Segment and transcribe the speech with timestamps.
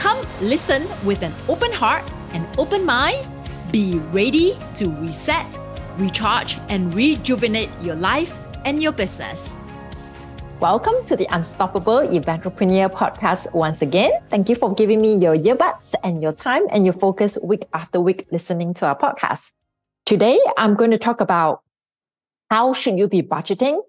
[0.00, 3.28] Come listen with an open heart and open mind.
[3.70, 5.58] Be ready to reset,
[5.98, 8.34] recharge, and rejuvenate your life
[8.64, 9.54] and your business.
[10.58, 14.12] Welcome to the Unstoppable Eventrepreneur podcast once again.
[14.30, 18.00] Thank you for giving me your earbuds and your time and your focus week after
[18.00, 19.50] week listening to our podcast.
[20.06, 21.60] Today, I'm going to talk about
[22.48, 23.82] how should you be budgeting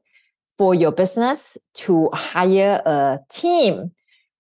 [0.58, 3.92] for your business to hire a team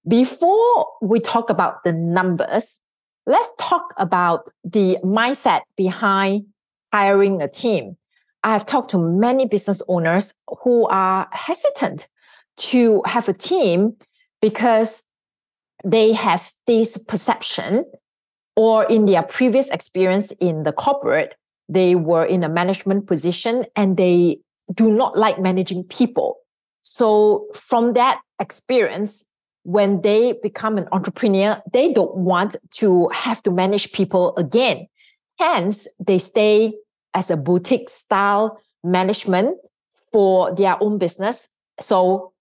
[0.07, 2.79] before we talk about the numbers,
[3.25, 6.45] let's talk about the mindset behind
[6.91, 7.97] hiring a team.
[8.43, 12.07] I have talked to many business owners who are hesitant
[12.57, 13.95] to have a team
[14.41, 15.03] because
[15.83, 17.85] they have this perception
[18.55, 21.35] or in their previous experience in the corporate,
[21.69, 24.39] they were in a management position and they
[24.73, 26.37] do not like managing people.
[26.81, 29.23] So from that experience,
[29.63, 34.87] when they become an entrepreneur, they don't want to have to manage people again.
[35.39, 36.73] Hence, they stay
[37.13, 39.57] as a boutique style management
[40.11, 41.47] for their own business.
[41.79, 42.33] So,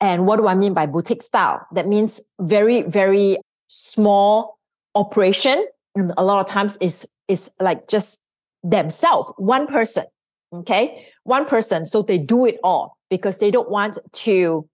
[0.00, 1.66] and what do I mean by boutique style?
[1.72, 4.58] That means very, very small
[4.94, 5.66] operation.
[5.94, 8.18] And a lot of times is is like just
[8.62, 10.04] themselves, one person.
[10.52, 11.06] Okay.
[11.24, 11.86] One person.
[11.86, 14.68] So they do it all because they don't want to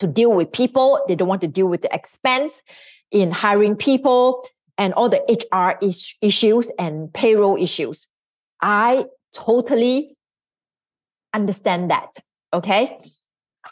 [0.00, 1.00] to deal with people.
[1.08, 2.62] They don't want to deal with the expense
[3.10, 4.46] in hiring people
[4.78, 8.08] and all the HR is- issues and payroll issues.
[8.60, 10.16] I totally
[11.32, 12.10] understand that.
[12.52, 12.98] Okay.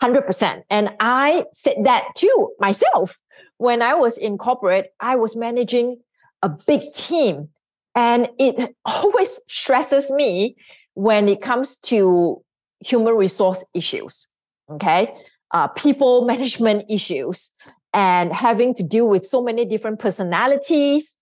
[0.02, 0.64] 100%.
[0.70, 3.18] And I said that too myself.
[3.58, 6.00] When I was in corporate, I was managing
[6.42, 7.50] a big team.
[7.94, 10.56] And it always stresses me
[10.94, 12.42] when it comes to
[12.80, 14.26] human resource issues.
[14.70, 15.14] Okay
[15.54, 17.50] uh, people management issues
[17.94, 21.16] and having to deal with so many different personalities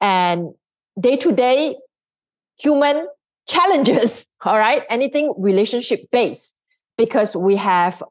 [0.00, 0.54] and
[0.98, 1.76] day to day
[2.58, 3.06] human
[3.46, 4.26] challenges.
[4.44, 4.82] All right.
[4.88, 6.54] Anything relationship based
[6.96, 8.02] because we have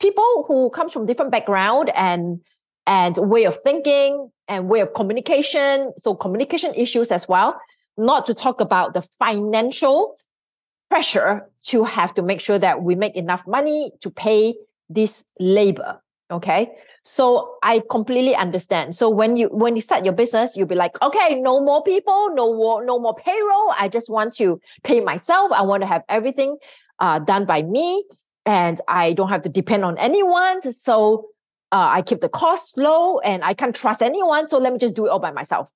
[0.00, 2.40] people who come from different background and
[2.86, 5.92] and way of thinking and way of communication.
[5.98, 7.60] So communication issues as well.
[7.98, 10.16] Not to talk about the financial
[10.88, 14.54] pressure to have to make sure that we make enough money to pay
[14.88, 16.00] this labor
[16.30, 16.70] okay?
[17.04, 18.94] So i completely understand.
[18.94, 22.30] So when you when you start your business you'll be like okay no more people
[22.34, 23.72] no more no more payroll.
[23.78, 25.52] I just want to pay myself.
[25.52, 26.58] I want to have everything
[26.98, 28.04] uh, done by me
[28.44, 30.60] and i don't have to depend on anyone.
[30.72, 31.28] So
[31.72, 34.48] uh, i keep the costs low and i can't trust anyone.
[34.48, 35.68] So let me just do it all by myself.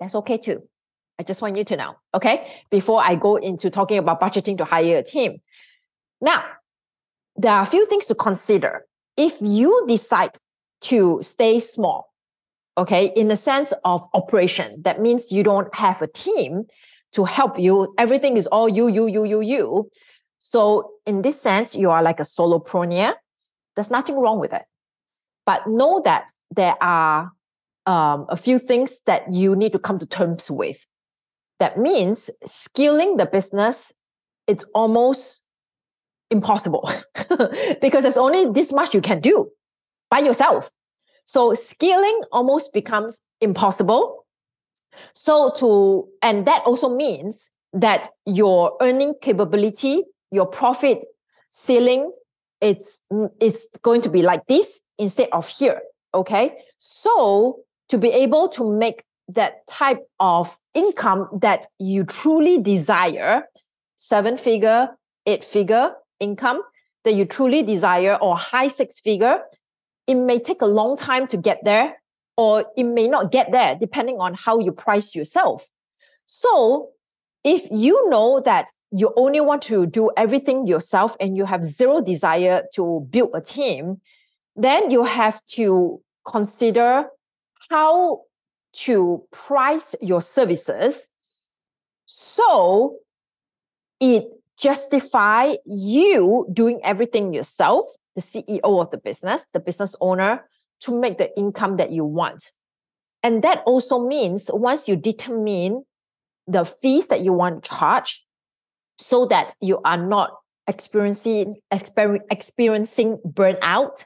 [0.00, 0.62] That's okay too.
[1.18, 2.62] I just want you to know okay?
[2.70, 5.40] Before i go into talking about budgeting to hire a team.
[6.20, 6.44] Now
[7.38, 8.84] there are a few things to consider.
[9.16, 10.36] If you decide
[10.82, 12.12] to stay small,
[12.76, 16.64] okay, in the sense of operation, that means you don't have a team
[17.12, 17.94] to help you.
[17.96, 19.90] Everything is all you, you, you, you, you.
[20.40, 23.14] So in this sense, you are like a solopreneur.
[23.76, 24.64] There's nothing wrong with it.
[25.46, 27.32] But know that there are
[27.86, 30.84] um, a few things that you need to come to terms with.
[31.60, 33.92] That means scaling the business,
[34.46, 35.42] it's almost
[36.30, 36.90] impossible
[37.80, 39.50] because there's only this much you can do
[40.10, 40.70] by yourself.
[41.24, 44.26] So scaling almost becomes impossible.
[45.14, 51.02] So to, and that also means that your earning capability, your profit
[51.50, 52.12] ceiling,
[52.60, 53.02] it's,
[53.40, 55.80] it's going to be like this instead of here.
[56.14, 56.56] Okay.
[56.78, 63.44] So to be able to make that type of income that you truly desire,
[63.96, 66.62] seven figure, eight figure, income
[67.04, 69.40] that you truly desire or high six figure,
[70.06, 71.96] it may take a long time to get there
[72.36, 75.66] or it may not get there depending on how you price yourself.
[76.26, 76.90] So
[77.44, 82.00] if you know that you only want to do everything yourself and you have zero
[82.00, 84.00] desire to build a team,
[84.56, 87.06] then you have to consider
[87.70, 88.22] how
[88.72, 91.08] to price your services
[92.06, 92.96] so
[94.00, 94.24] it
[94.60, 100.48] justify you doing everything yourself, the CEO of the business, the business owner,
[100.80, 102.52] to make the income that you want.
[103.22, 105.84] And that also means once you determine
[106.46, 108.24] the fees that you want to charge,
[108.98, 110.32] so that you are not
[110.66, 114.04] experiencing exper- experiencing burnout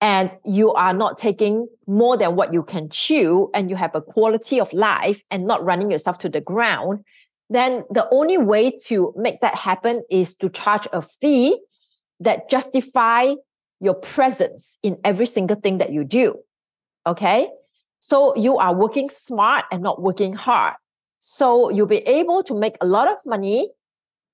[0.00, 4.02] and you are not taking more than what you can chew and you have a
[4.02, 7.04] quality of life and not running yourself to the ground
[7.54, 11.58] then the only way to make that happen is to charge a fee
[12.20, 13.34] that justify
[13.80, 16.36] your presence in every single thing that you do
[17.06, 17.48] okay?
[18.00, 20.74] So you are working smart and not working hard.
[21.20, 23.70] So you'll be able to make a lot of money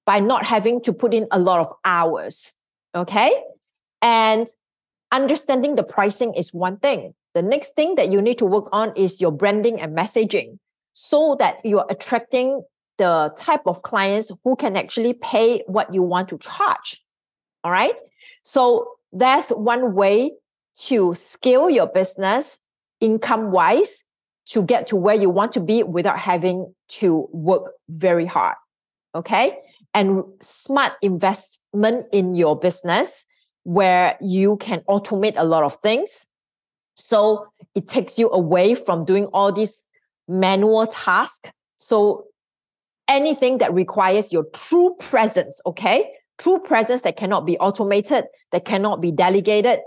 [0.07, 2.55] by not having to put in a lot of hours
[2.95, 3.33] okay?
[4.03, 4.49] And
[5.13, 7.15] understanding the pricing is one thing.
[7.35, 10.59] The next thing that you need to work on is your branding and messaging
[10.93, 12.63] so that you're attracting
[13.01, 17.03] the type of clients who can actually pay what you want to charge.
[17.65, 17.95] All right.
[18.43, 20.33] So that's one way
[20.89, 22.59] to scale your business
[23.01, 24.05] income wise
[24.49, 28.57] to get to where you want to be without having to work very hard.
[29.15, 29.57] Okay.
[29.95, 33.25] And smart investment in your business
[33.63, 36.27] where you can automate a lot of things.
[36.97, 39.83] So it takes you away from doing all these
[40.29, 41.51] manual tasks.
[41.79, 42.27] So
[43.11, 46.11] anything that requires your true presence, okay?
[46.39, 49.81] True presence that cannot be automated, that cannot be delegated,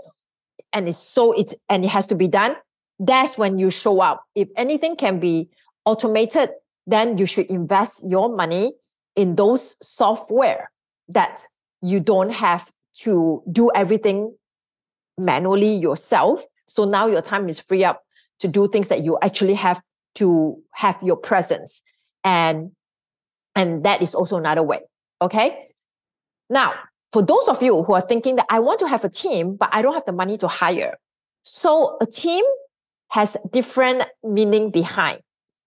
[0.72, 2.54] and it's so it and it has to be done.
[3.00, 4.22] That's when you show up.
[4.36, 5.48] If anything can be
[5.84, 6.50] automated,
[6.86, 8.74] then you should invest your money
[9.16, 10.70] in those software
[11.08, 11.46] that
[11.82, 12.70] you don't have
[13.02, 14.36] to do everything
[15.18, 16.44] manually yourself.
[16.68, 18.02] So now your time is free up
[18.40, 19.80] to do things that you actually have
[20.16, 21.82] to have your presence.
[22.22, 22.72] And
[23.54, 24.80] and that is also another way.
[25.22, 25.68] Okay.
[26.50, 26.74] Now,
[27.12, 29.70] for those of you who are thinking that I want to have a team, but
[29.72, 30.96] I don't have the money to hire.
[31.44, 32.44] So a team
[33.08, 35.20] has different meaning behind.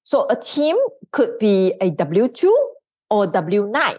[0.03, 0.75] So a team
[1.11, 2.51] could be a W2
[3.09, 3.97] or W9.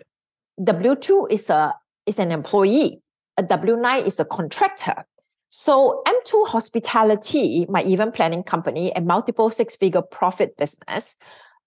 [0.61, 1.75] W2 is a
[2.06, 3.00] is an employee.
[3.37, 5.06] A W9 is a contractor.
[5.50, 11.17] So M2 Hospitality, my event planning company, a multiple six-figure profit business,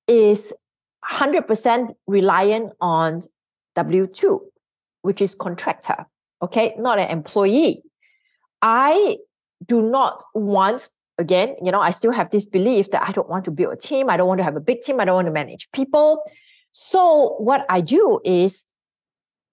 [0.07, 0.53] is
[1.09, 3.21] 100% reliant on
[3.75, 4.39] W2,
[5.01, 6.05] which is contractor,
[6.41, 7.81] okay, not an employee.
[8.61, 9.17] I
[9.65, 13.45] do not want, again, you know, I still have this belief that I don't want
[13.45, 14.09] to build a team.
[14.09, 14.99] I don't want to have a big team.
[14.99, 16.23] I don't want to manage people.
[16.71, 18.65] So what I do is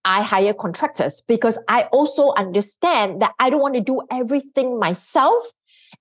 [0.05, 5.45] I hire contractors because I also understand that I don't want to do everything myself.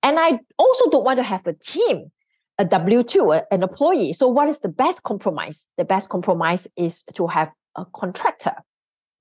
[0.04, 2.12] And I also don't want to have a team
[2.60, 4.14] a W 2, an employee.
[4.14, 5.68] So, what is the best compromise?
[5.78, 8.56] The best compromise is to have a contractor.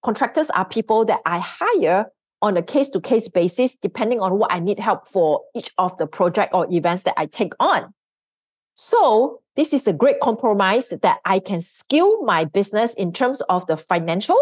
[0.02, 2.06] Contractors are people that I hire
[2.42, 5.96] on a case to case basis, depending on what I need help for each of
[5.98, 7.92] the project or events that I take on.
[8.74, 13.66] So, this is a great compromise that I can scale my business in terms of
[13.66, 14.38] the financial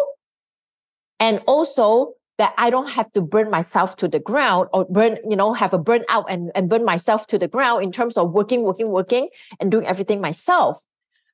[1.20, 5.36] and also that I don't have to burn myself to the ground or burn, you
[5.36, 8.62] know, have a burnout and, and burn myself to the ground in terms of working,
[8.62, 9.28] working, working
[9.60, 10.82] and doing everything myself.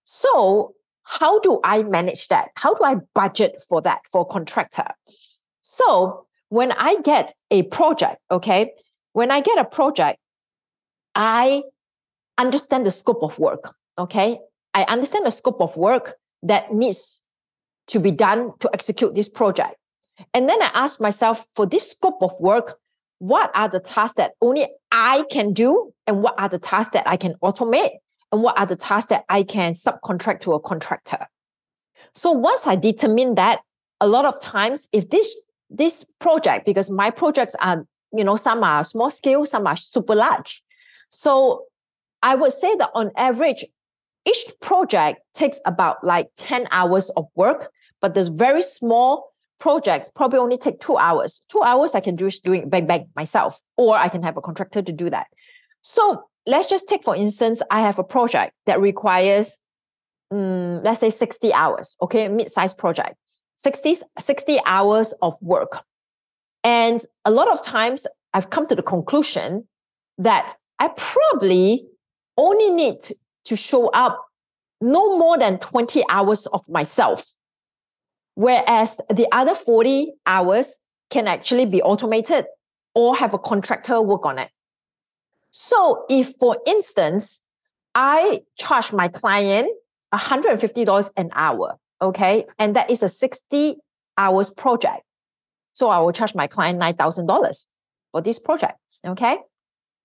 [0.04, 0.74] So
[1.04, 2.48] how do I manage that?
[2.56, 4.86] How do I budget for that for a contractor?
[5.62, 8.72] So when I get a project, okay,
[9.12, 10.18] when I get a project,
[11.14, 11.62] I
[12.38, 13.74] understand the scope of work.
[13.98, 14.38] Okay.
[14.72, 17.20] I understand the scope of work that needs
[17.88, 19.74] to be done to execute this project.
[20.34, 22.78] And then I ask myself for this scope of work,
[23.18, 25.92] what are the tasks that only I can do?
[26.06, 27.90] And what are the tasks that I can automate?
[28.32, 31.26] And what are the tasks that I can subcontract to a contractor?
[32.14, 33.60] So once I determine that,
[34.00, 35.36] a lot of times, if this
[35.68, 40.14] this project, because my projects are, you know, some are small scale, some are super
[40.14, 40.62] large.
[41.10, 41.64] So
[42.22, 43.64] I would say that on average,
[44.26, 50.38] each project takes about like 10 hours of work, but there's very small projects probably
[50.38, 51.42] only take two hours.
[51.48, 54.82] Two hours I can do it bang bang myself, or I can have a contractor
[54.82, 55.28] to do that.
[55.82, 59.58] So let's just take for instance, I have a project that requires,
[60.30, 63.14] um, let's say 60 hours, okay, mid-sized project,
[63.56, 65.84] 60, 60 hours of work.
[66.64, 69.68] And a lot of times I've come to the conclusion
[70.18, 71.86] that I probably
[72.36, 72.98] only need
[73.44, 74.26] to show up
[74.80, 77.24] no more than 20 hours of myself
[78.40, 80.78] Whereas the other 40 hours
[81.10, 82.46] can actually be automated
[82.94, 84.48] or have a contractor work on it.
[85.50, 87.42] So if, for instance,
[87.94, 89.68] I charge my client
[90.14, 93.76] $150 an hour, okay, and that is a 60
[94.16, 95.02] hours project.
[95.74, 97.66] So I will charge my client $9,000
[98.10, 99.36] for this project, okay?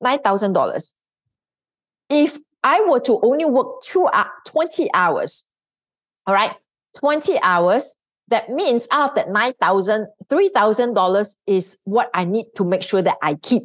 [0.03, 0.93] $9,000.
[2.09, 5.45] if I were to only work two, uh, 20 hours,
[6.27, 6.53] all right,
[6.97, 7.95] 20 hours,
[8.29, 13.17] that means out of that $9,000, $3,000 is what I need to make sure that
[13.21, 13.63] I keep.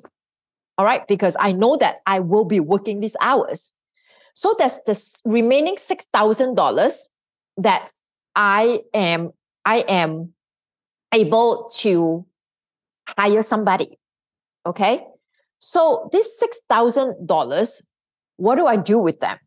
[0.76, 3.72] All right, because I know that I will be working these hours.
[4.34, 6.98] So there's the remaining $6,000
[7.58, 7.92] that
[8.34, 9.30] I am,
[9.64, 10.32] I am
[11.12, 12.24] able to
[13.18, 13.98] hire somebody.
[14.64, 15.04] Okay.
[15.60, 17.82] So this $6,000,
[18.36, 19.38] what do I do with them?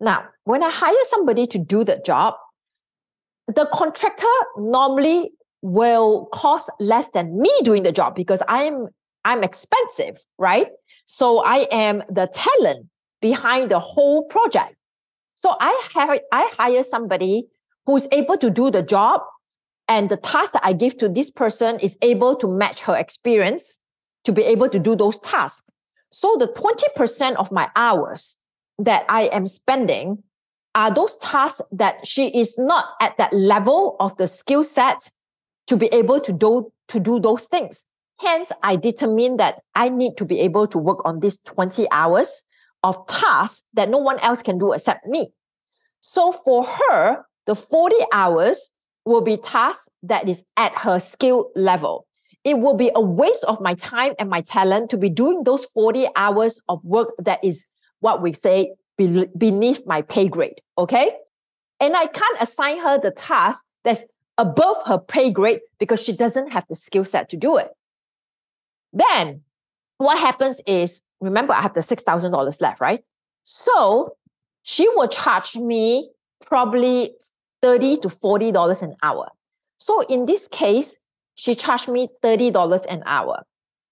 [0.00, 2.34] Now, when I hire somebody to do the job,
[3.48, 4.26] the contractor
[4.56, 5.30] normally
[5.62, 8.88] will cost less than me doing the job because I'm
[9.24, 10.68] I'm expensive, right?
[11.06, 12.86] So I am the talent
[13.20, 14.76] behind the whole project.
[15.34, 17.48] So I have I hire somebody
[17.86, 19.22] who is able to do the job
[19.88, 23.78] and the task that I give to this person is able to match her experience
[24.24, 25.66] to be able to do those tasks.
[26.10, 28.38] So the 20% of my hours
[28.78, 30.22] that I am spending
[30.78, 35.10] are those tasks that she is not at that level of the skill set
[35.66, 37.82] to be able to do, to do those things.
[38.20, 42.44] Hence, I determine that I need to be able to work on these 20 hours
[42.84, 45.32] of tasks that no one else can do except me.
[46.00, 48.70] So for her, the 40 hours
[49.04, 52.06] will be tasks that is at her skill level.
[52.44, 55.64] It will be a waste of my time and my talent to be doing those
[55.74, 57.64] 40 hours of work that is
[57.98, 60.60] what we say beneath my pay grade.
[60.76, 61.12] Okay.
[61.80, 64.02] And I can't assign her the task that's
[64.36, 67.70] above her pay grade because she doesn't have the skill set to do it.
[68.92, 69.42] Then
[69.98, 73.04] what happens is, remember, I have the $6,000 left, right?
[73.44, 74.16] So
[74.62, 76.10] she will charge me
[76.44, 77.14] probably
[77.62, 79.28] 30 to $40 an hour.
[79.78, 80.96] So in this case,
[81.34, 83.44] she charged me $30 an hour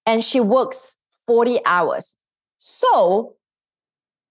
[0.05, 0.97] and she works
[1.27, 2.17] 40 hours.
[2.59, 3.35] So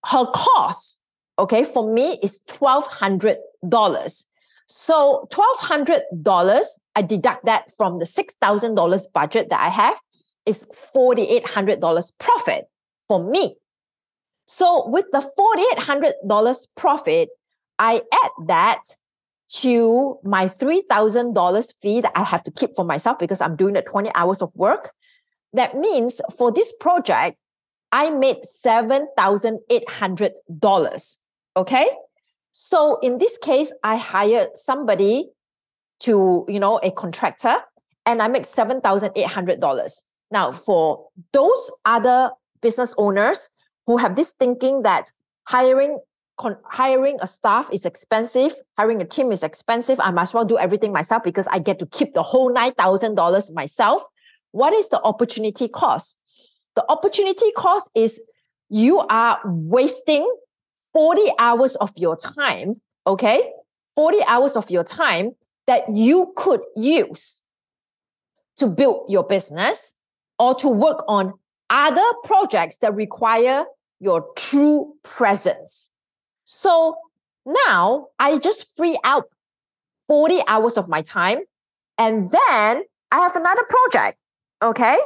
[0.06, 1.00] her cost,
[1.40, 4.26] okay, for me is $1,200.
[4.68, 10.00] So $1,200, I deduct that from the $6,000 budget that I have
[10.46, 10.64] is
[10.96, 12.66] $4,800 profit
[13.08, 13.58] for me.
[14.48, 15.28] So with the
[15.78, 17.30] $4,800 profit,
[17.80, 18.82] I add that
[19.48, 23.82] to my $3,000 fee that I have to keep for myself because I'm doing the
[23.82, 24.92] 20 hours of work.
[25.54, 27.38] That means for this project,
[27.92, 31.18] I made $7,800.
[31.58, 31.88] Okay.
[32.52, 35.30] So in this case, I hired somebody
[36.02, 37.56] to, you know, a contractor
[38.06, 40.04] and I make $7,800.
[40.32, 43.50] Now, for those other business owners
[43.86, 45.12] who have this thinking that
[45.44, 46.00] hiring
[46.38, 50.58] con- hiring a staff is expensive, hiring a team is expensive, I as well do
[50.58, 54.06] everything myself because I get to keep the whole $9,000 myself.
[54.52, 56.18] What is the opportunity cost?
[56.76, 58.22] The opportunity cost is
[58.70, 60.30] you are wasting
[60.94, 63.52] 40 hours of your time, okay?
[63.96, 65.36] 40 hours of your time
[65.68, 67.42] that you could use
[68.58, 69.94] to build your business
[70.40, 71.34] or to work on
[71.70, 73.66] other projects that require
[74.00, 75.90] your true presence.
[76.46, 76.96] So
[77.46, 79.26] now I just free out
[80.08, 81.40] 40 hours of my time
[81.98, 84.20] and then I have another project.
[84.62, 84.98] Okay.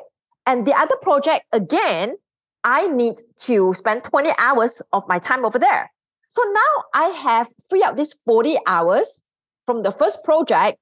[0.50, 2.18] And the other project, again,
[2.64, 5.92] I need to spend 20 hours of my time over there.
[6.28, 9.24] So now I have free out these 40 hours
[9.68, 10.80] from the first project.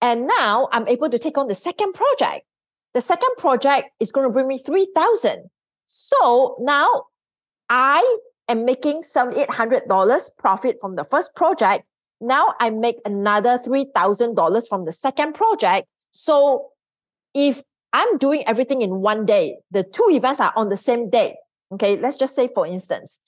[0.00, 2.46] And now I'm able to take on the second project.
[2.94, 5.50] The second project is going to bring me 3,000.
[5.86, 7.06] So now
[7.68, 11.84] I am making $7,800 profit from the first project.
[12.20, 15.88] Now I make another $3,000 from the second project.
[16.12, 16.68] So
[17.34, 19.56] if I'm doing everything in one day.
[19.70, 21.36] The two events are on the same day.
[21.72, 23.20] Okay, let's just say, for instance,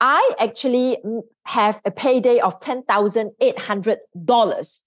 [0.00, 0.98] I actually
[1.44, 4.82] have a payday of $10,800.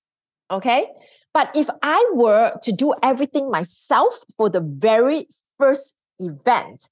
[0.52, 0.88] Okay,
[1.34, 6.90] but if I were to do everything myself for the very first event,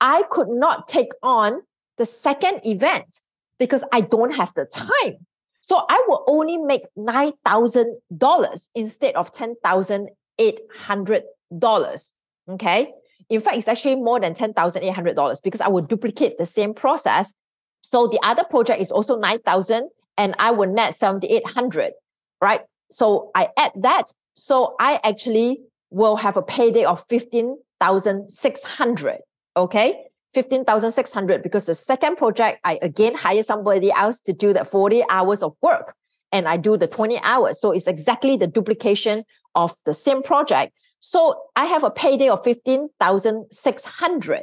[0.00, 1.62] I could not take on
[1.98, 3.22] the second event
[3.58, 5.26] because I don't have the time.
[5.60, 11.22] So I will only make $9,000 instead of $10,800
[11.56, 12.12] dollars.
[12.48, 12.92] Okay.
[13.28, 17.34] In fact, it's actually more than $10,800 because I will duplicate the same process.
[17.80, 21.92] So the other project is also 9,000 and I will net 7,800,
[22.40, 22.60] right?
[22.90, 24.12] So I add that.
[24.34, 29.18] So I actually will have a payday of 15,600.
[29.56, 30.02] Okay.
[30.34, 35.42] 15,600 because the second project, I again hire somebody else to do that 40 hours
[35.42, 35.94] of work
[36.30, 37.58] and I do the 20 hours.
[37.60, 39.24] So it's exactly the duplication
[39.54, 40.74] of the same project.
[41.06, 44.42] So I have a payday of 15,600.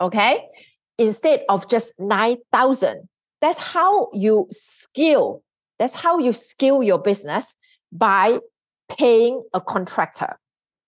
[0.00, 0.46] Okay.
[0.96, 3.08] instead of just 9,000.
[3.40, 5.42] That's how you scale.
[5.80, 7.56] That's how you scale your business
[7.90, 8.38] by
[8.96, 10.38] paying a contractor.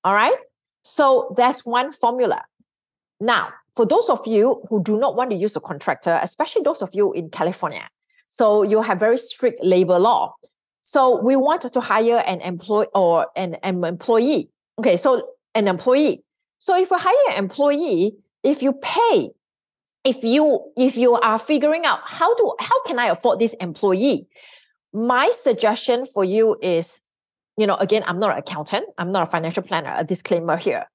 [0.05, 0.37] All right.
[0.85, 2.45] So that's one formula.
[3.21, 6.83] Now, for those of you who do not want to use a contractor, especially those
[6.83, 7.89] of you in California,
[8.29, 10.35] so you have very strict labor law.
[10.83, 14.51] So we want to hire an employee or an, an employee.
[14.81, 16.25] Okay, so an employee.
[16.57, 19.29] So if you hire an employee, if you pay,
[20.05, 24.27] if you if you are figuring out how do how can I afford this employee,
[24.95, 27.03] my suggestion for you is,
[27.59, 30.87] you know, again, I'm not an accountant, I'm not a financial planner, a disclaimer here.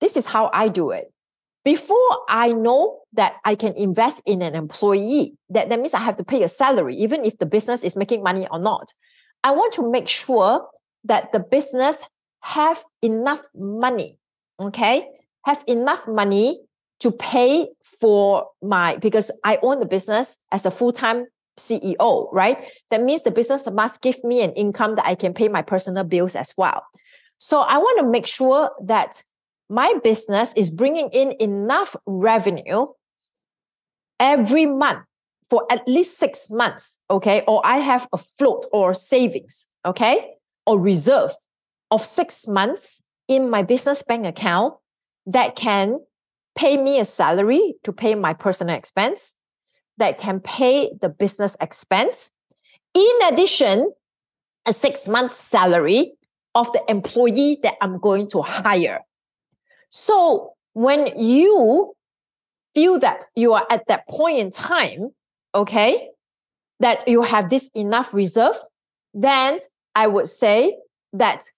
[0.00, 1.12] This is how I do it.
[1.62, 6.16] Before I know that I can invest in an employee, that, that means I have
[6.16, 8.94] to pay a salary, even if the business is making money or not.
[9.44, 10.66] I want to make sure
[11.04, 12.02] that the business
[12.46, 14.18] have enough money,
[14.60, 15.08] okay?
[15.44, 16.62] Have enough money
[17.00, 17.68] to pay
[18.00, 21.26] for my, because I own the business as a full-time
[21.58, 22.58] CEO, right?
[22.92, 26.04] That means the business must give me an income that I can pay my personal
[26.04, 26.84] bills as well.
[27.38, 29.24] So I want to make sure that
[29.68, 32.86] my business is bringing in enough revenue
[34.20, 35.00] every month
[35.50, 37.42] for at least six months, okay?
[37.48, 40.34] Or I have a float or savings, okay?
[40.64, 41.32] Or reserve
[41.90, 44.74] of six months in my business bank account
[45.26, 46.00] that can
[46.56, 49.34] pay me a salary to pay my personal expense,
[49.98, 52.30] that can pay the business expense.
[52.94, 53.92] In addition,
[54.66, 56.12] a six month salary
[56.54, 59.00] of the employee that I'm going to hire.
[59.90, 61.94] So when you
[62.74, 65.10] feel that you are at that point in time,
[65.54, 66.10] okay,
[66.80, 68.56] that you have this enough reserve,
[69.14, 69.58] then
[69.94, 70.76] I would say
[71.12, 71.50] that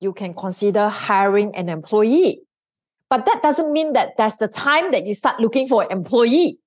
[0.00, 2.42] you can consider hiring an employee.
[3.10, 6.58] But that doesn't mean that that's the time that you start looking for an employee.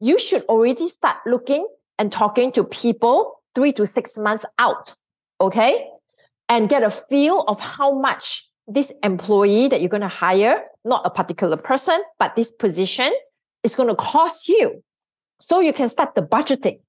[0.00, 1.66] You should already start looking
[1.98, 4.94] and talking to people three to six months out,
[5.40, 5.88] okay?
[6.48, 11.02] And get a feel of how much this employee that you're going to hire, not
[11.04, 13.12] a particular person, but this position
[13.62, 14.82] is going to cost you.
[15.40, 16.80] So you can start the budgeting.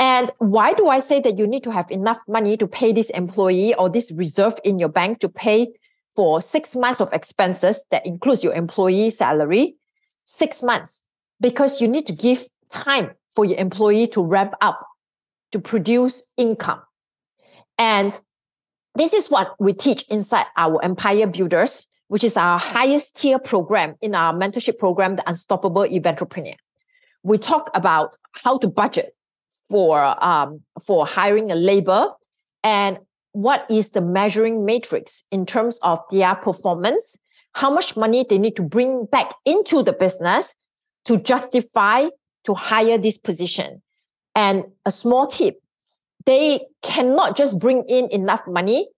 [0.00, 3.10] And why do I say that you need to have enough money to pay this
[3.10, 5.68] employee or this reserve in your bank to pay
[6.16, 9.76] for six months of expenses that includes your employee salary?
[10.24, 11.02] Six months.
[11.38, 14.86] Because you need to give time for your employee to ramp up,
[15.52, 16.80] to produce income.
[17.76, 18.18] And
[18.94, 23.96] this is what we teach inside our Empire Builders, which is our highest tier program
[24.00, 26.56] in our mentorship program, the Unstoppable Eventrepreneur.
[27.22, 29.14] We talk about how to budget
[29.70, 32.08] for um, for hiring a labor
[32.62, 32.98] and
[33.32, 37.16] what is the measuring matrix in terms of their performance,
[37.54, 40.54] how much money they need to bring back into the business
[41.04, 42.06] to justify
[42.44, 43.80] to hire this position.
[44.34, 45.60] And a small tip
[46.26, 48.88] they cannot just bring in enough money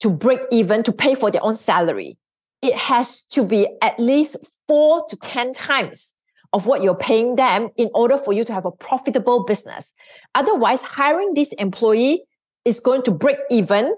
[0.00, 2.16] to break even to pay for their own salary.
[2.62, 6.14] It has to be at least four to 10 times
[6.52, 9.92] of what you're paying them in order for you to have a profitable business.
[10.34, 12.24] Otherwise, hiring this employee
[12.64, 13.94] is going to break even.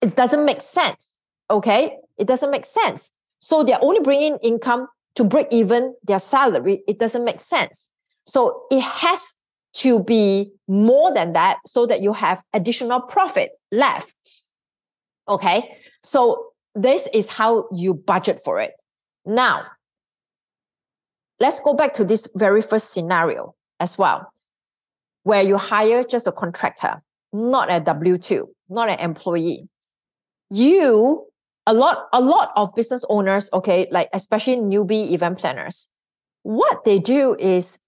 [0.00, 1.18] It doesn't make sense.
[1.50, 1.96] Okay.
[2.18, 3.10] It doesn't make sense.
[3.40, 6.82] So they're only bringing income to break even their salary.
[6.88, 7.88] It doesn't make sense.
[8.26, 9.34] So it has
[9.74, 14.14] to be more than that so that you have additional profit left.
[15.28, 15.76] Okay.
[16.02, 18.72] So this is how you budget for it.
[19.24, 19.66] Now,
[21.40, 24.32] let's go back to this very first scenario as well,
[25.24, 29.68] where you hire just a contractor, not a W 2, not an employee.
[30.50, 31.26] You,
[31.66, 35.88] a lot, a lot of business owners, okay, like especially newbie event planners,
[36.42, 37.78] what they do is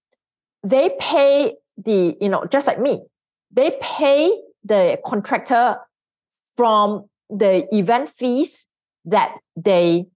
[0.62, 3.02] they pay the, you know, just like me,
[3.52, 4.30] they pay
[4.64, 5.76] the contractor
[6.56, 8.68] from the event fees
[9.04, 10.06] that they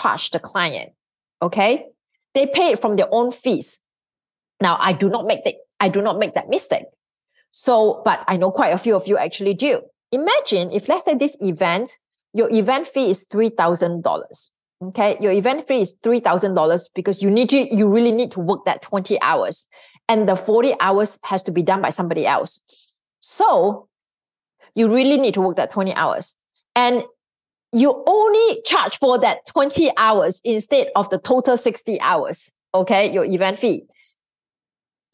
[0.00, 0.92] charge the client.
[1.42, 1.86] Okay.
[2.38, 3.80] They pay it from their own fees.
[4.60, 6.84] Now, I do not make that, I do not make that mistake.
[7.50, 9.82] So, but I know quite a few of you actually do.
[10.12, 11.96] Imagine if let's say this event,
[12.32, 14.50] your event fee is $3,000.
[14.84, 15.16] Okay.
[15.18, 18.82] Your event fee is $3,000 because you need to, you really need to work that
[18.82, 19.66] 20 hours
[20.08, 22.60] and the 40 hours has to be done by somebody else.
[23.18, 23.88] So
[24.76, 26.36] you really need to work that 20 hours.
[26.76, 27.02] And
[27.72, 33.24] you only charge for that 20 hours instead of the total 60 hours, okay, your
[33.24, 33.84] event fee.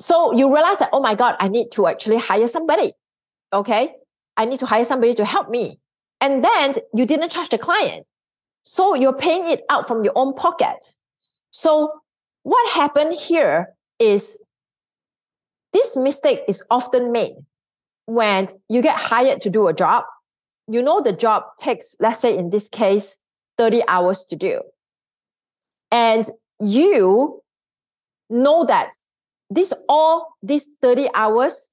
[0.00, 2.92] So you realize that, oh my God, I need to actually hire somebody,
[3.52, 3.94] okay?
[4.36, 5.78] I need to hire somebody to help me.
[6.20, 8.06] And then you didn't charge the client.
[8.62, 10.94] So you're paying it out from your own pocket.
[11.50, 11.92] So
[12.42, 14.36] what happened here is
[15.72, 17.34] this mistake is often made
[18.06, 20.04] when you get hired to do a job.
[20.66, 23.16] You know, the job takes, let's say in this case,
[23.58, 24.60] 30 hours to do.
[25.90, 26.28] And
[26.60, 27.42] you
[28.30, 28.90] know that
[29.50, 31.70] this all these 30 hours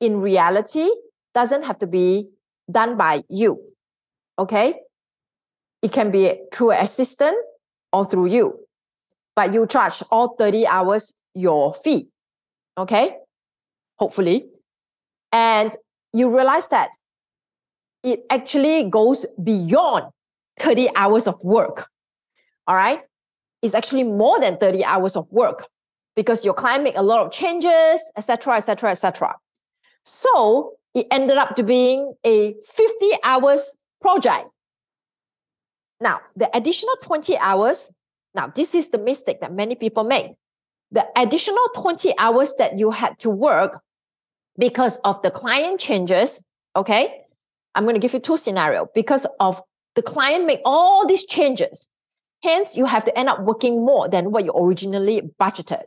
[0.00, 0.88] in reality
[1.34, 2.28] doesn't have to be
[2.70, 3.60] done by you.
[4.38, 4.74] Okay.
[5.82, 7.36] It can be through an assistant
[7.92, 8.60] or through you,
[9.34, 12.08] but you charge all 30 hours your fee.
[12.76, 13.16] Okay.
[13.98, 14.46] Hopefully.
[15.32, 15.74] And
[16.12, 16.90] you realize that
[18.02, 20.06] it actually goes beyond
[20.58, 21.88] 30 hours of work.
[22.66, 23.00] All right.
[23.62, 25.66] It's actually more than 30 hours of work
[26.16, 29.34] because your client make a lot of changes, etc., etc., etc.
[30.04, 34.46] So it ended up to being a 50 hours project.
[36.00, 37.92] Now, the additional 20 hours,
[38.34, 40.32] now this is the mistake that many people make.
[40.92, 43.80] The additional 20 hours that you had to work
[44.58, 47.19] because of the client changes, okay?
[47.74, 48.88] I'm going to give you two scenarios.
[48.94, 49.62] Because of
[49.94, 51.88] the client make all these changes,
[52.42, 55.82] hence you have to end up working more than what you originally budgeted.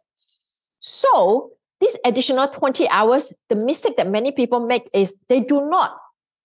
[0.80, 5.98] So this additional 20 hours, the mistake that many people make is they do not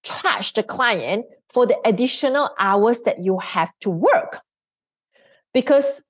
[0.02, 4.40] charge the client for the additional hours that you have to work.
[5.54, 6.02] Because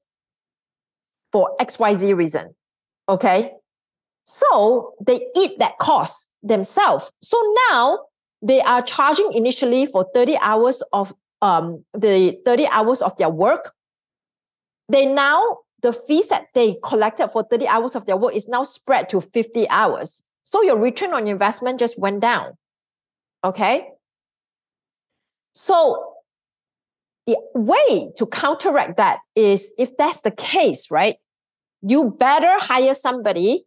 [1.33, 2.55] for XYZ reason,
[3.09, 3.53] okay?
[4.25, 7.11] So they eat that cost themselves.
[7.23, 8.01] So now
[8.43, 13.73] they are charging initially for 30 hours of um, the 30 hours of their work.
[14.89, 18.63] They now the fees that they collected for 30 hours of their work is now
[18.63, 20.23] spread to 50 hours.
[20.43, 22.57] So your return on investment just went down.
[23.45, 23.89] Okay.
[25.55, 26.15] So
[27.27, 31.17] the way to counteract that is if that's the case, right?
[31.83, 33.65] You better hire somebody,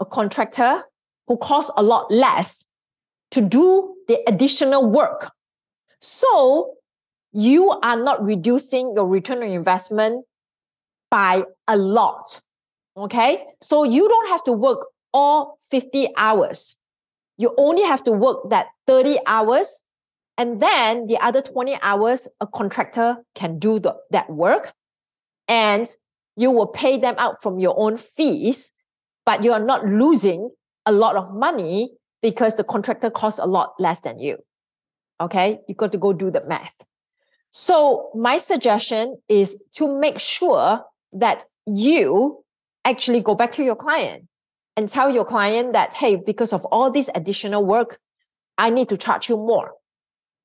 [0.00, 0.84] a contractor
[1.26, 2.64] who costs a lot less
[3.34, 5.32] to do the additional work.
[6.00, 6.74] So
[7.32, 10.24] you are not reducing your return on investment
[11.10, 12.40] by a lot.
[12.96, 13.44] Okay.
[13.60, 16.76] So you don't have to work all 50 hours.
[17.36, 19.82] You only have to work that 30 hours.
[20.38, 24.72] And then the other 20 hours, a contractor can do the, that work.
[25.48, 25.88] And
[26.36, 28.70] you will pay them out from your own fees,
[29.26, 30.50] but you are not losing
[30.86, 31.90] a lot of money
[32.24, 34.38] because the contractor costs a lot less than you.
[35.20, 35.60] Okay.
[35.68, 36.82] You got to go do the math.
[37.50, 40.82] So my suggestion is to make sure
[41.12, 42.42] that you
[42.86, 44.26] actually go back to your client
[44.74, 47.98] and tell your client that, hey, because of all this additional work,
[48.56, 49.72] I need to charge you more.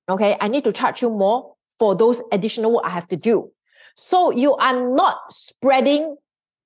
[0.10, 0.36] Okay.
[0.42, 3.54] I need to charge you more for those additional work I have to do.
[3.96, 6.18] So you are not spreading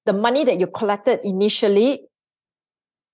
[0.07, 2.01] the money that you collected initially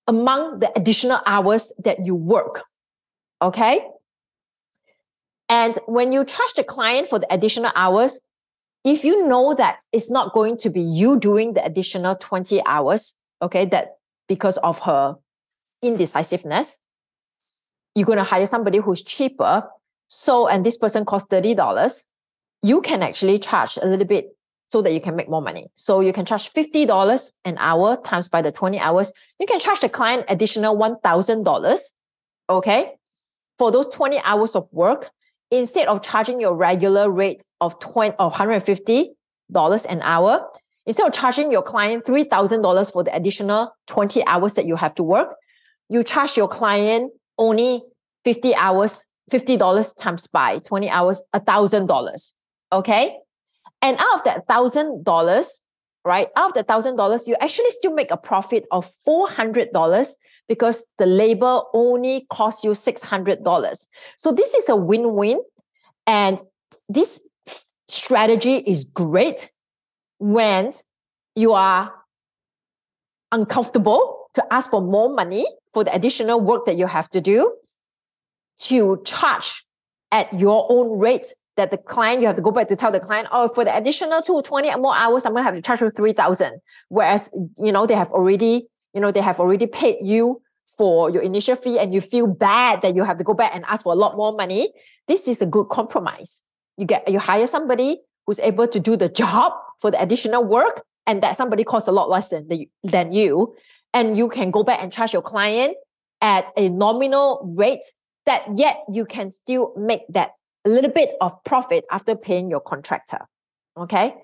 [0.06, 2.64] among the additional hours that you work.
[3.42, 3.86] Okay.
[5.48, 8.20] And when you charge the client for the additional hours,
[8.84, 13.18] if you know that it's not going to be you doing the additional 20 hours,
[13.42, 13.96] okay, that
[14.28, 15.16] because of her
[15.82, 16.78] indecisiveness,
[17.94, 19.64] you're going to hire somebody who's cheaper.
[20.08, 22.04] So, and this person costs $30,
[22.62, 24.36] you can actually charge a little bit
[24.70, 25.66] so that you can make more money.
[25.74, 29.12] So you can charge $50 an hour times by the 20 hours.
[29.40, 31.92] You can charge the client additional $1,000,
[32.48, 32.92] okay,
[33.58, 35.10] for those 20 hours of work
[35.50, 40.48] instead of charging your regular rate of 20 of $150 an hour,
[40.86, 45.02] instead of charging your client $3,000 for the additional 20 hours that you have to
[45.02, 45.34] work,
[45.88, 47.82] you charge your client only
[48.24, 52.32] 50 hours, $50 times by 20 hours, $1,000.
[52.72, 53.16] Okay.
[53.82, 55.58] And out of that $1,000,
[56.04, 60.14] right, out of the $1,000, you actually still make a profit of $400
[60.48, 63.86] because the labor only costs you $600.
[64.18, 65.40] So this is a win-win.
[66.06, 66.40] And
[66.88, 67.20] this
[67.88, 69.50] strategy is great
[70.18, 70.72] when
[71.34, 71.92] you are
[73.32, 77.54] uncomfortable to ask for more money for the additional work that you have to do
[78.58, 79.64] to charge
[80.12, 83.00] at your own rate that the client, you have to go back to tell the
[83.00, 85.80] client, oh, for the additional two, 20 more hours, I'm going to have to charge
[85.80, 90.42] you 3000 Whereas, you know, they have already you know, they have already paid you
[90.76, 93.64] for your initial fee and you feel bad that you have to go back and
[93.68, 94.72] ask for a lot more money.
[95.06, 96.42] This is a good compromise.
[96.76, 100.82] You get you hire somebody who's able to do the job for the additional work,
[101.06, 103.54] and that somebody costs a lot less than the, than you,
[103.92, 105.76] and you can go back and charge your client
[106.20, 107.84] at a nominal rate
[108.26, 110.32] that yet you can still make that
[110.64, 113.20] a little bit of profit after paying your contractor.
[113.76, 114.14] Okay.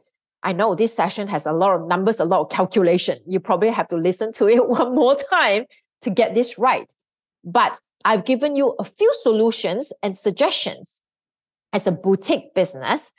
[0.42, 3.18] I know this session has a lot of numbers, a lot of calculation.
[3.27, 5.64] You probably have to listen to it one more time
[6.03, 6.88] to get this right.
[7.44, 11.01] But I've given you a few solutions and suggestions
[11.72, 13.12] as a boutique business.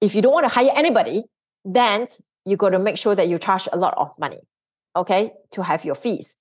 [0.00, 1.24] If you don't want to hire anybody,
[1.64, 2.06] then
[2.44, 4.40] you got to make sure that you charge a lot of money,
[4.96, 6.34] okay, to have your fees.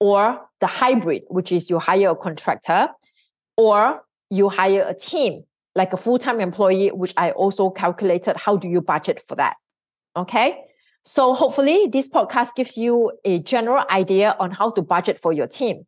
[0.00, 2.88] Or the hybrid, which is you hire a contractor
[3.56, 5.44] or you hire a team
[5.78, 9.56] like a full-time employee, which I also calculated how do you budget for that.
[10.16, 10.60] Okay.
[11.04, 15.46] So hopefully this podcast gives you a general idea on how to budget for your
[15.46, 15.86] team.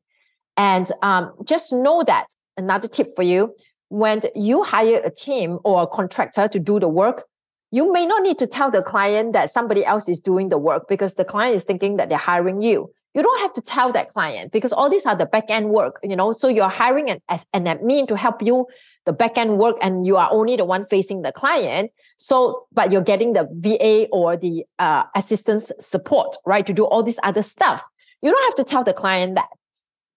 [0.56, 2.26] And um, just know that
[2.56, 3.54] another tip for you,
[3.88, 7.24] when you hire a team or a contractor to do the work,
[7.72, 10.88] you may not need to tell the client that somebody else is doing the work
[10.88, 12.90] because the client is thinking that they're hiring you.
[13.14, 15.98] You don't have to tell that client because all these are the back end work,
[16.04, 16.32] you know.
[16.32, 17.20] So you're hiring an,
[17.52, 18.66] an admin to help you
[19.06, 21.90] the back end work and you are only the one facing the client.
[22.18, 27.02] So, but you're getting the VA or the uh, assistance support, right, to do all
[27.02, 27.82] this other stuff.
[28.22, 29.48] You don't have to tell the client that.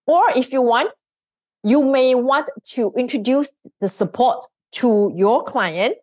[0.06, 0.92] Or if you want,
[1.64, 5.96] you may want to introduce the support to your client.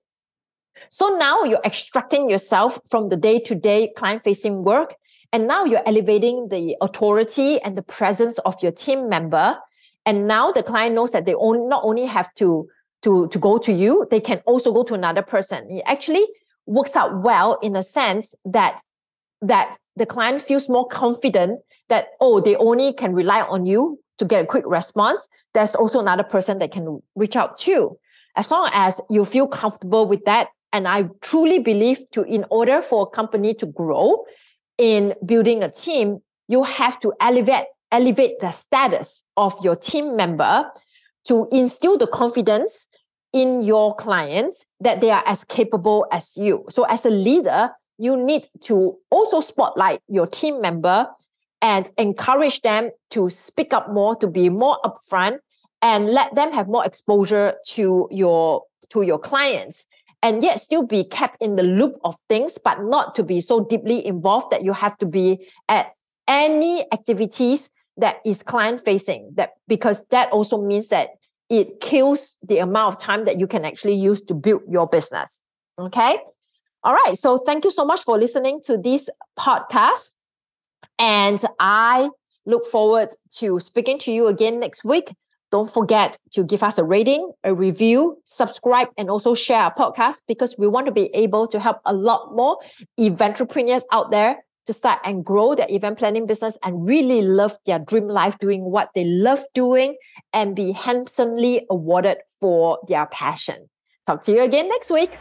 [0.88, 4.94] So now you're extracting yourself from the day to day client facing work.
[5.32, 9.58] And now you're elevating the authority and the presence of your team member.
[10.06, 12.68] And now the client knows that they only, not only have to
[13.02, 15.66] to, to go to you, they can also go to another person.
[15.70, 16.26] It actually
[16.66, 18.80] works out well in a sense that
[19.42, 24.24] that the client feels more confident that oh they only can rely on you to
[24.24, 27.98] get a quick response there's also another person that can reach out to
[28.36, 32.82] as long as you feel comfortable with that and i truly believe to in order
[32.82, 34.24] for a company to grow
[34.78, 40.70] in building a team you have to elevate elevate the status of your team member
[41.24, 42.86] to instill the confidence
[43.32, 46.64] in your clients that they are as capable as you.
[46.70, 51.06] So as a leader, you need to also spotlight your team member
[51.62, 55.38] and encourage them to speak up more, to be more upfront
[55.82, 59.86] and let them have more exposure to your to your clients
[60.22, 63.64] and yet still be kept in the loop of things but not to be so
[63.64, 65.92] deeply involved that you have to be at
[66.26, 71.10] any activities that is client facing that because that also means that
[71.48, 75.42] it kills the amount of time that you can actually use to build your business.
[75.78, 76.18] Okay.
[76.82, 77.16] All right.
[77.16, 79.08] So thank you so much for listening to this
[79.38, 80.14] podcast.
[80.98, 82.10] And I
[82.46, 85.12] look forward to speaking to you again next week.
[85.50, 90.22] Don't forget to give us a rating, a review, subscribe, and also share our podcast
[90.28, 92.58] because we want to be able to help a lot more
[92.96, 97.58] event entrepreneurs out there to start and grow their event planning business and really love
[97.66, 99.96] their dream life doing what they love doing
[100.32, 103.68] and be handsomely awarded for their passion.
[104.06, 105.18] Talk to you again next week.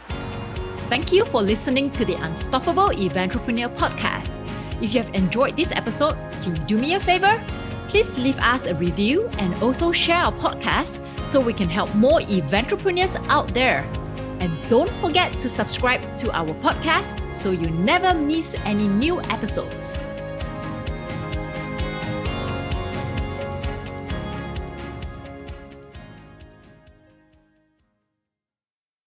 [0.88, 4.44] Thank you for listening to the Unstoppable Eventrepreneur podcast.
[4.82, 7.44] If you have enjoyed this episode, can you do me a favor?
[7.88, 12.20] Please leave us a review and also share our podcast so we can help more
[12.22, 13.84] event entrepreneurs out there.
[14.40, 19.94] And don't forget to subscribe to our podcast so you never miss any new episodes.